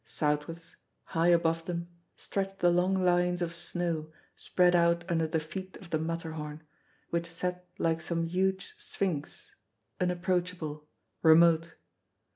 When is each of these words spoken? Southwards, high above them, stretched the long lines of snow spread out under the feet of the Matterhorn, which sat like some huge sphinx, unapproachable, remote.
Southwards, 0.03 0.77
high 1.03 1.27
above 1.27 1.65
them, 1.65 1.87
stretched 2.17 2.57
the 2.57 2.71
long 2.71 2.95
lines 2.95 3.39
of 3.39 3.53
snow 3.53 4.11
spread 4.35 4.75
out 4.75 5.03
under 5.07 5.27
the 5.27 5.39
feet 5.39 5.77
of 5.77 5.91
the 5.91 5.99
Matterhorn, 5.99 6.63
which 7.11 7.27
sat 7.27 7.67
like 7.77 8.01
some 8.01 8.23
huge 8.23 8.73
sphinx, 8.79 9.53
unapproachable, 9.99 10.87
remote. 11.21 11.75